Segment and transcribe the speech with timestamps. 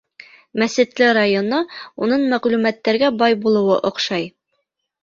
[0.61, 1.59] Мәсетле районы,
[2.07, 4.31] Уның мәғлүмәттәргә бай булыуы оҡшай.